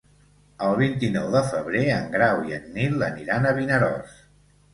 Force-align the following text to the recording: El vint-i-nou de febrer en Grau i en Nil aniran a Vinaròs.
El 0.67 0.71
vint-i-nou 0.77 1.27
de 1.35 1.41
febrer 1.49 1.83
en 1.97 2.07
Grau 2.15 2.41
i 2.49 2.57
en 2.59 2.67
Nil 2.79 3.07
aniran 3.11 3.47
a 3.47 3.53
Vinaròs. 3.61 4.19